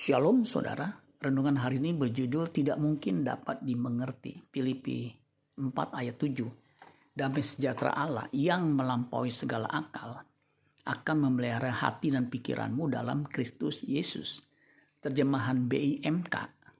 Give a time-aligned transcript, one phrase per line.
[0.00, 4.40] Shalom saudara, renungan hari ini berjudul tidak mungkin dapat dimengerti.
[4.48, 5.12] Filipi
[5.60, 6.40] 4 ayat 7.
[7.12, 10.24] Damai sejahtera Allah yang melampaui segala akal
[10.88, 14.40] akan memelihara hati dan pikiranmu dalam Kristus Yesus.
[15.04, 16.32] Terjemahan BIMK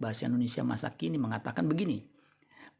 [0.00, 2.00] Bahasa Indonesia masa kini mengatakan begini.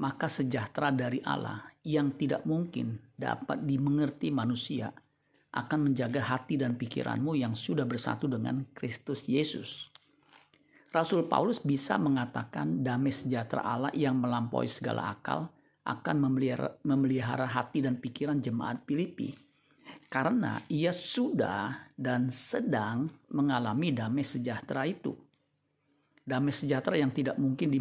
[0.01, 4.97] Maka sejahtera dari Allah yang tidak mungkin dapat dimengerti manusia
[5.53, 9.92] akan menjaga hati dan pikiranmu yang sudah bersatu dengan Kristus Yesus.
[10.93, 15.49] Rasul Paulus bisa mengatakan damai sejahtera Allah yang melampaui segala akal
[15.89, 19.33] akan memelihara, memelihara hati dan pikiran jemaat Filipi.
[20.13, 25.17] Karena ia sudah dan sedang mengalami damai sejahtera itu.
[26.23, 27.73] Damai sejahtera yang tidak mungkin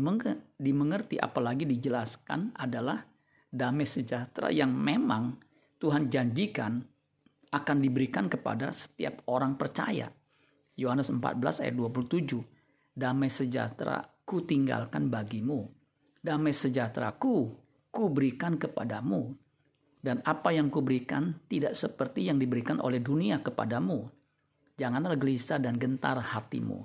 [0.56, 3.04] dimengerti apalagi dijelaskan adalah
[3.52, 5.36] damai sejahtera yang memang
[5.78, 6.80] Tuhan janjikan
[7.52, 10.08] akan diberikan kepada setiap orang percaya.
[10.80, 12.61] Yohanes 14 ayat 27
[12.92, 15.68] damai sejahtera ku tinggalkan bagimu.
[16.22, 17.52] Damai sejahtera ku,
[17.90, 19.34] ku berikan kepadamu.
[20.02, 24.10] Dan apa yang kuberikan tidak seperti yang diberikan oleh dunia kepadamu.
[24.78, 26.82] Janganlah gelisah dan gentar hatimu.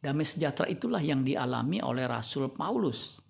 [0.00, 3.20] Damai sejahtera itulah yang dialami oleh Rasul Paulus.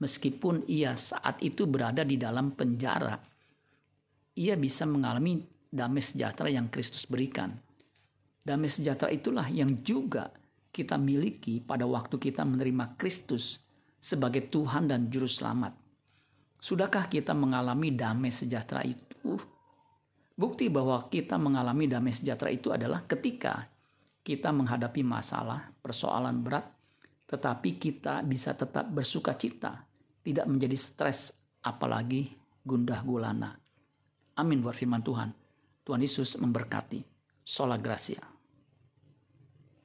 [0.00, 3.20] Meskipun ia saat itu berada di dalam penjara,
[4.32, 7.52] ia bisa mengalami damai sejahtera yang Kristus berikan.
[8.40, 10.32] Damai sejahtera itulah yang juga
[10.70, 13.58] kita miliki pada waktu kita menerima Kristus
[13.98, 15.74] sebagai Tuhan dan Juru Selamat.
[16.56, 19.36] Sudahkah kita mengalami damai sejahtera itu?
[20.38, 23.68] Bukti bahwa kita mengalami damai sejahtera itu adalah ketika
[24.24, 26.64] kita menghadapi masalah, persoalan berat,
[27.28, 29.84] tetapi kita bisa tetap bersuka cita,
[30.24, 32.32] tidak menjadi stres, apalagi
[32.64, 33.52] gundah gulana.
[34.40, 35.30] Amin buat firman Tuhan.
[35.84, 37.04] Tuhan Yesus memberkati.
[37.44, 38.39] Sola Gracia.